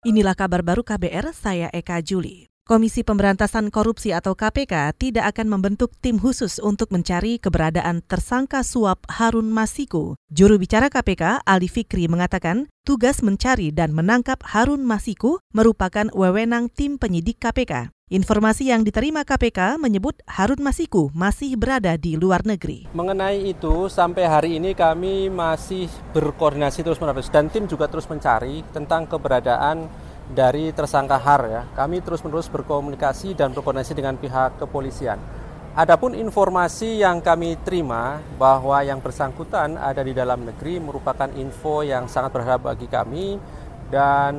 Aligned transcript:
Inilah 0.00 0.32
kabar 0.32 0.64
baru 0.64 0.80
KBR, 0.80 1.36
saya 1.36 1.68
Eka 1.76 2.00
Juli. 2.00 2.48
Komisi 2.64 3.04
Pemberantasan 3.04 3.68
Korupsi 3.68 4.16
atau 4.16 4.32
KPK 4.32 4.96
tidak 4.96 5.36
akan 5.36 5.52
membentuk 5.52 5.92
tim 6.00 6.16
khusus 6.16 6.56
untuk 6.56 6.88
mencari 6.88 7.36
keberadaan 7.36 8.00
tersangka 8.08 8.64
suap 8.64 9.04
Harun 9.12 9.52
Masiku. 9.52 10.16
Juru 10.32 10.56
bicara 10.56 10.88
KPK, 10.88 11.44
Ali 11.44 11.68
Fikri, 11.68 12.08
mengatakan 12.08 12.72
tugas 12.88 13.20
mencari 13.20 13.76
dan 13.76 13.92
menangkap 13.92 14.40
Harun 14.40 14.88
Masiku 14.88 15.36
merupakan 15.52 16.08
wewenang 16.16 16.72
tim 16.72 16.96
penyidik 16.96 17.36
KPK. 17.36 17.92
Informasi 18.10 18.74
yang 18.74 18.82
diterima 18.82 19.22
KPK 19.22 19.78
menyebut 19.78 20.18
Harun 20.26 20.58
Masiku 20.66 21.14
masih 21.14 21.54
berada 21.54 21.94
di 21.94 22.18
luar 22.18 22.42
negeri. 22.42 22.90
Mengenai 22.90 23.54
itu, 23.54 23.86
sampai 23.86 24.26
hari 24.26 24.58
ini 24.58 24.74
kami 24.74 25.30
masih 25.30 25.86
berkoordinasi 26.10 26.82
terus-menerus 26.82 27.30
dan 27.30 27.46
tim 27.46 27.70
juga 27.70 27.86
terus 27.86 28.10
mencari 28.10 28.66
tentang 28.74 29.06
keberadaan 29.06 29.86
dari 30.26 30.74
tersangka 30.74 31.22
Har 31.22 31.42
ya. 31.46 31.62
Kami 31.78 32.02
terus-menerus 32.02 32.50
berkomunikasi 32.50 33.38
dan 33.38 33.54
berkoordinasi 33.54 33.94
dengan 33.94 34.18
pihak 34.18 34.58
kepolisian. 34.58 35.22
Adapun 35.78 36.18
informasi 36.18 37.06
yang 37.06 37.22
kami 37.22 37.62
terima 37.62 38.18
bahwa 38.42 38.82
yang 38.82 38.98
bersangkutan 38.98 39.78
ada 39.78 40.02
di 40.02 40.10
dalam 40.10 40.42
negeri 40.42 40.82
merupakan 40.82 41.30
info 41.38 41.86
yang 41.86 42.10
sangat 42.10 42.34
berharga 42.34 42.74
bagi 42.74 42.90
kami 42.90 43.38
dan 43.90 44.34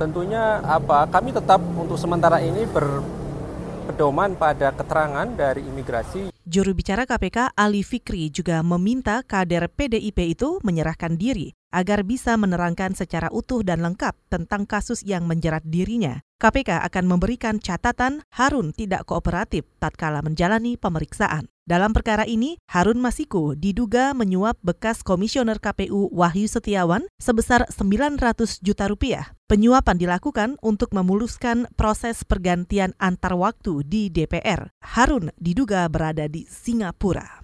tentunya 0.00 0.64
apa 0.64 1.06
kami 1.12 1.30
tetap 1.30 1.60
untuk 1.76 2.00
sementara 2.00 2.40
ini 2.40 2.64
berpedoman 2.64 4.34
pada 4.34 4.72
keterangan 4.72 5.28
dari 5.28 5.60
imigrasi. 5.62 6.32
Juru 6.44 6.76
bicara 6.76 7.08
KPK 7.08 7.56
Ali 7.56 7.80
Fikri 7.80 8.28
juga 8.28 8.60
meminta 8.60 9.24
kader 9.24 9.68
PDIP 9.72 10.36
itu 10.36 10.60
menyerahkan 10.60 11.16
diri 11.16 11.56
agar 11.72 12.04
bisa 12.04 12.36
menerangkan 12.36 12.92
secara 12.92 13.32
utuh 13.32 13.64
dan 13.64 13.80
lengkap 13.80 14.14
tentang 14.28 14.68
kasus 14.68 15.00
yang 15.02 15.24
menjerat 15.24 15.64
dirinya. 15.64 16.20
KPK 16.38 16.84
akan 16.84 17.04
memberikan 17.08 17.56
catatan 17.56 18.20
Harun 18.28 18.76
tidak 18.76 19.08
kooperatif 19.08 19.64
tatkala 19.80 20.20
menjalani 20.20 20.76
pemeriksaan. 20.76 21.53
Dalam 21.64 21.96
perkara 21.96 22.28
ini, 22.28 22.60
Harun 22.68 23.00
Masiku 23.00 23.56
diduga 23.56 24.12
menyuap 24.12 24.60
bekas 24.60 25.00
komisioner 25.00 25.56
KPU 25.56 26.12
Wahyu 26.12 26.44
Setiawan 26.44 27.08
sebesar 27.16 27.64
900 27.72 28.60
juta 28.60 28.84
rupiah. 28.84 29.32
Penyuapan 29.48 29.96
dilakukan 29.96 30.60
untuk 30.60 30.92
memuluskan 30.92 31.64
proses 31.72 32.20
pergantian 32.20 32.92
antar 33.00 33.40
waktu 33.40 33.80
di 33.80 34.12
DPR. 34.12 34.76
Harun 34.84 35.32
diduga 35.40 35.88
berada 35.88 36.28
di 36.28 36.44
Singapura. 36.44 37.40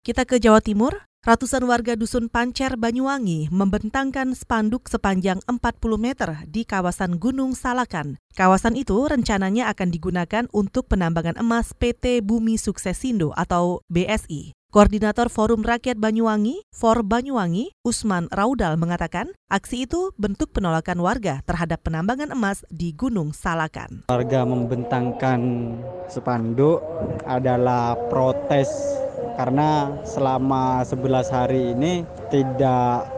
Kita 0.00 0.24
ke 0.24 0.40
Jawa 0.40 0.64
Timur, 0.64 0.96
Ratusan 1.20 1.68
warga 1.68 2.00
Dusun 2.00 2.32
Pancer, 2.32 2.80
Banyuwangi 2.80 3.52
membentangkan 3.52 4.32
spanduk 4.32 4.88
sepanjang 4.88 5.44
40 5.44 6.00
meter 6.00 6.48
di 6.48 6.64
kawasan 6.64 7.20
Gunung 7.20 7.52
Salakan. 7.52 8.16
Kawasan 8.32 8.72
itu 8.72 8.96
rencananya 9.04 9.68
akan 9.68 9.92
digunakan 9.92 10.48
untuk 10.56 10.88
penambangan 10.88 11.36
emas 11.36 11.76
PT 11.76 12.24
Bumi 12.24 12.56
Suksesindo 12.56 13.36
atau 13.36 13.84
BSI. 13.92 14.56
Koordinator 14.72 15.28
Forum 15.28 15.60
Rakyat 15.60 16.00
Banyuwangi, 16.00 16.64
For 16.72 17.04
Banyuwangi, 17.04 17.76
Usman 17.84 18.32
Raudal 18.32 18.80
mengatakan, 18.80 19.28
aksi 19.52 19.84
itu 19.84 20.16
bentuk 20.16 20.56
penolakan 20.56 21.04
warga 21.04 21.44
terhadap 21.44 21.84
penambangan 21.84 22.32
emas 22.32 22.64
di 22.72 22.96
Gunung 22.96 23.36
Salakan. 23.36 24.08
Warga 24.08 24.48
membentangkan 24.48 25.40
spanduk 26.08 26.80
adalah 27.28 27.92
protes 28.08 28.72
karena 29.40 29.96
selama 30.04 30.84
11 30.84 31.32
hari 31.32 31.72
ini 31.72 32.04
tidak 32.28 33.08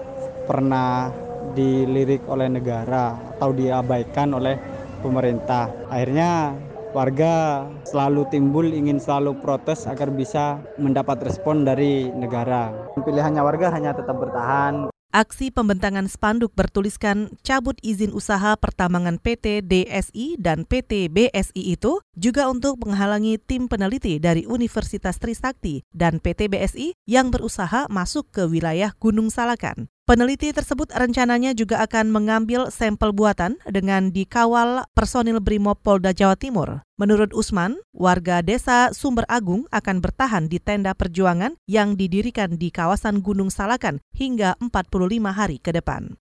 pernah 0.46 1.10
dilirik 1.58 2.22
oleh 2.30 2.46
negara 2.46 3.18
atau 3.34 3.50
diabaikan 3.50 4.38
oleh 4.38 4.54
pemerintah. 5.02 5.66
Akhirnya 5.90 6.54
warga 6.94 7.66
selalu 7.82 8.30
timbul 8.30 8.70
ingin 8.70 9.02
selalu 9.02 9.34
protes 9.42 9.90
agar 9.90 10.14
bisa 10.14 10.62
mendapat 10.78 11.26
respon 11.26 11.66
dari 11.66 12.06
negara. 12.14 12.70
Pilihannya 13.02 13.42
warga 13.42 13.74
hanya 13.74 13.90
tetap 13.90 14.14
bertahan, 14.22 14.91
Aksi 15.12 15.52
pembentangan 15.52 16.08
spanduk 16.08 16.56
bertuliskan 16.56 17.36
cabut 17.44 17.76
izin 17.84 18.16
usaha 18.16 18.56
pertambangan 18.56 19.20
PT 19.20 19.60
DSI 19.60 20.40
dan 20.40 20.64
PT 20.64 21.12
BSI 21.12 21.76
itu 21.76 22.00
juga 22.16 22.48
untuk 22.48 22.80
menghalangi 22.80 23.36
tim 23.36 23.68
peneliti 23.68 24.16
dari 24.16 24.48
Universitas 24.48 25.20
Trisakti 25.20 25.84
dan 25.92 26.16
PT 26.16 26.48
BSI 26.48 26.96
yang 27.04 27.28
berusaha 27.28 27.92
masuk 27.92 28.32
ke 28.32 28.48
wilayah 28.48 28.96
Gunung 28.96 29.28
Salakan. 29.28 29.91
Peneliti 30.02 30.50
tersebut 30.50 30.90
rencananya 30.90 31.54
juga 31.54 31.78
akan 31.78 32.10
mengambil 32.10 32.74
sampel 32.74 33.14
buatan 33.14 33.62
dengan 33.70 34.10
dikawal 34.10 34.82
personil 34.98 35.38
Brimob 35.38 35.78
Polda 35.78 36.10
Jawa 36.10 36.34
Timur. 36.34 36.82
Menurut 36.98 37.30
Usman, 37.30 37.78
warga 37.94 38.42
desa 38.42 38.90
Sumber 38.90 39.22
Agung 39.30 39.70
akan 39.70 40.02
bertahan 40.02 40.50
di 40.50 40.58
tenda 40.58 40.90
perjuangan 40.98 41.54
yang 41.70 41.94
didirikan 41.94 42.58
di 42.58 42.74
kawasan 42.74 43.22
Gunung 43.22 43.54
Salakan 43.54 44.02
hingga 44.10 44.58
45 44.58 44.90
hari 45.30 45.62
ke 45.62 45.70
depan. 45.70 46.18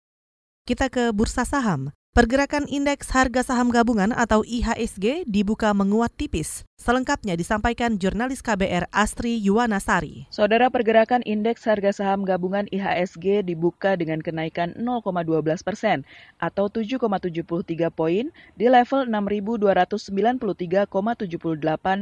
Kita 0.68 0.92
ke 0.92 1.16
bursa 1.16 1.48
saham. 1.48 1.96
Pergerakan 2.20 2.66
indeks 2.66 3.14
harga 3.14 3.46
saham 3.46 3.70
gabungan 3.70 4.10
atau 4.10 4.42
IHSG 4.42 5.30
dibuka 5.30 5.70
menguat 5.78 6.10
tipis. 6.18 6.66
Selengkapnya 6.76 7.38
disampaikan 7.38 8.02
jurnalis 8.02 8.42
KBR 8.42 8.90
Astri 8.90 9.38
Yuwanasari. 9.38 10.26
Saudara 10.34 10.74
pergerakan 10.74 11.22
indeks 11.22 11.70
harga 11.70 11.94
saham 11.94 12.26
gabungan 12.26 12.66
IHSG 12.74 13.46
dibuka 13.46 13.94
dengan 13.94 14.26
kenaikan 14.26 14.74
0,12 14.82 15.62
persen 15.62 16.02
atau 16.42 16.66
7,73 16.66 17.94
poin 17.94 18.34
di 18.58 18.66
level 18.66 19.06
6.293,78 19.06 20.90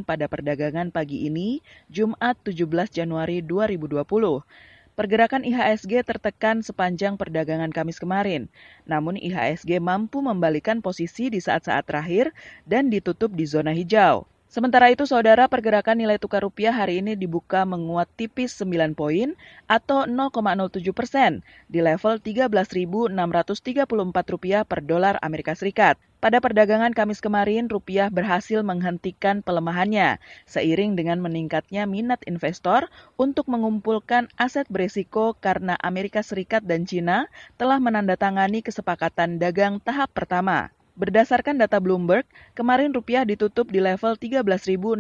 pada 0.08 0.26
perdagangan 0.32 0.88
pagi 0.90 1.28
ini, 1.28 1.60
Jumat 1.92 2.40
17 2.48 2.96
Januari 2.96 3.44
2020. 3.44 4.08
Pergerakan 4.98 5.46
IHSG 5.46 6.02
tertekan 6.02 6.66
sepanjang 6.66 7.22
perdagangan 7.22 7.70
Kamis 7.70 8.02
kemarin. 8.02 8.50
Namun 8.90 9.14
IHSG 9.14 9.78
mampu 9.78 10.26
membalikan 10.26 10.82
posisi 10.82 11.30
di 11.30 11.38
saat-saat 11.38 11.86
terakhir 11.86 12.34
dan 12.66 12.90
ditutup 12.90 13.30
di 13.30 13.46
zona 13.46 13.78
hijau. 13.78 14.26
Sementara 14.48 14.88
itu, 14.88 15.04
saudara 15.04 15.52
pergerakan 15.52 16.00
nilai 16.00 16.16
tukar 16.16 16.40
rupiah 16.40 16.72
hari 16.72 17.04
ini 17.04 17.20
dibuka 17.20 17.68
menguat 17.68 18.08
tipis 18.16 18.56
9 18.56 18.96
poin 18.96 19.36
atau 19.68 20.08
0,07 20.08 20.88
persen 20.96 21.44
di 21.68 21.84
level 21.84 22.24
13.634 22.24 23.12
rupiah 24.32 24.64
per 24.64 24.80
dolar 24.88 25.20
Amerika 25.20 25.52
Serikat. 25.52 26.00
Pada 26.24 26.40
perdagangan 26.40 26.96
Kamis 26.96 27.20
kemarin, 27.20 27.68
rupiah 27.68 28.08
berhasil 28.08 28.64
menghentikan 28.64 29.44
pelemahannya 29.44 30.16
seiring 30.48 30.96
dengan 30.96 31.20
meningkatnya 31.20 31.84
minat 31.84 32.24
investor 32.24 32.88
untuk 33.20 33.52
mengumpulkan 33.52 34.32
aset 34.40 34.64
berisiko 34.72 35.36
karena 35.36 35.76
Amerika 35.84 36.24
Serikat 36.24 36.64
dan 36.64 36.88
China 36.88 37.28
telah 37.60 37.84
menandatangani 37.84 38.64
kesepakatan 38.64 39.44
dagang 39.44 39.84
tahap 39.84 40.08
pertama. 40.16 40.72
Berdasarkan 40.98 41.62
data 41.62 41.78
Bloomberg, 41.78 42.26
kemarin 42.58 42.90
rupiah 42.90 43.22
ditutup 43.22 43.70
di 43.70 43.78
level 43.78 44.18
13.643 44.18 44.98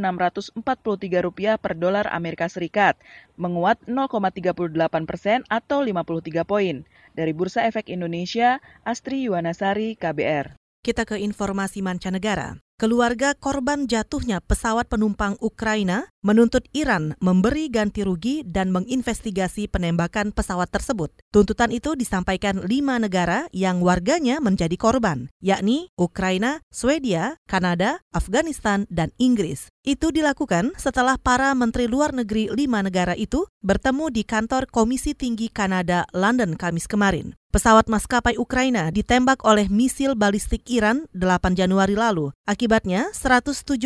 rupiah 1.25 1.58
per 1.58 1.74
dolar 1.74 2.06
Amerika 2.13 2.46
Serikat, 2.46 3.02
menguat 3.34 3.81
0,38 3.90 5.09
persen 5.09 5.41
atau 5.50 5.81
53 5.81 6.46
poin. 6.46 6.86
Dari 7.18 7.34
Bursa 7.34 7.66
Efek 7.66 7.90
Indonesia, 7.90 8.62
Astri 8.86 9.25
Yuwanasari, 9.25 9.97
KBR. 9.97 10.53
Kita 10.86 11.02
ke 11.02 11.18
informasi 11.18 11.81
mancanegara. 11.81 12.62
Keluarga 12.77 13.33
korban 13.33 13.89
jatuhnya 13.89 14.38
pesawat 14.38 14.85
penumpang 14.85 15.33
Ukraina 15.41 16.13
menuntut 16.21 16.69
Iran 16.77 17.17
memberi 17.17 17.73
ganti 17.73 18.05
rugi 18.05 18.45
dan 18.45 18.69
menginvestigasi 18.69 19.65
penembakan 19.65 20.29
pesawat 20.29 20.69
tersebut. 20.69 21.09
Tuntutan 21.33 21.73
itu 21.73 21.97
disampaikan 21.97 22.61
lima 22.69 23.01
negara 23.01 23.49
yang 23.49 23.81
warganya 23.81 24.38
menjadi 24.38 24.77
korban, 24.77 25.33
yakni 25.41 25.89
Ukraina, 25.97 26.62
Swedia, 26.69 27.41
Kanada, 27.50 28.06
Afghanistan, 28.13 28.85
dan 28.94 29.09
Inggris. 29.18 29.73
Itu 29.88 30.12
dilakukan 30.12 30.75
setelah 30.75 31.16
para 31.16 31.56
menteri 31.56 31.88
luar 31.88 32.12
negeri 32.12 32.51
lima 32.51 32.84
negara 32.84 33.16
itu 33.16 33.48
bertemu 33.63 34.12
di 34.12 34.28
kantor 34.28 34.68
Komisi 34.68 35.16
Tinggi 35.16 35.48
Kanada, 35.48 36.04
London, 36.12 36.60
Kamis 36.60 36.92
kemarin. 36.92 37.39
Pesawat 37.56 37.88
maskapai 37.88 38.36
Ukraina 38.36 38.92
ditembak 38.92 39.48
oleh 39.48 39.72
misil 39.72 40.19
balistik 40.19 40.68
Iran 40.68 41.07
8 41.16 41.56
Januari 41.56 41.95
lalu. 41.95 42.36
Akibatnya, 42.44 43.16
176 43.16 43.80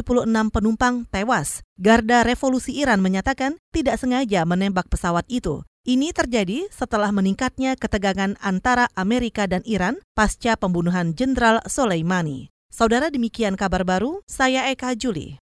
penumpang 0.49 1.05
tewas. 1.13 1.61
Garda 1.77 2.25
Revolusi 2.25 2.81
Iran 2.81 2.97
menyatakan 3.05 3.61
tidak 3.69 4.01
sengaja 4.01 4.41
menembak 4.41 4.89
pesawat 4.89 5.29
itu. 5.29 5.61
Ini 5.85 6.17
terjadi 6.17 6.65
setelah 6.73 7.13
meningkatnya 7.13 7.77
ketegangan 7.77 8.41
antara 8.41 8.89
Amerika 8.97 9.45
dan 9.45 9.61
Iran 9.69 10.01
pasca 10.17 10.57
pembunuhan 10.57 11.13
Jenderal 11.13 11.61
Soleimani. 11.69 12.49
Saudara 12.73 13.13
demikian 13.13 13.53
kabar 13.53 13.85
baru, 13.85 14.25
saya 14.25 14.65
Eka 14.73 14.97
Juli. 14.97 15.37